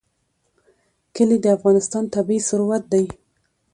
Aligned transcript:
کلي 1.15 1.37
د 1.41 1.45
افغانستان 1.57 2.03
طبعي 2.13 2.39
ثروت 2.49 2.83
دی. 2.93 3.05